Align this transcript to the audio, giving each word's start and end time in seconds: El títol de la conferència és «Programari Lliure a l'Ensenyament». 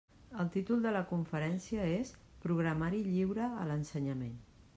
El 0.43 0.47
títol 0.53 0.79
de 0.85 0.93
la 0.95 1.03
conferència 1.11 1.85
és 1.99 2.15
«Programari 2.47 3.05
Lliure 3.11 3.51
a 3.53 3.69
l'Ensenyament». 3.71 4.35